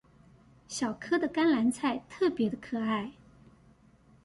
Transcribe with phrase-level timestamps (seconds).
[0.67, 3.13] 小顆的甘藍菜特別的可愛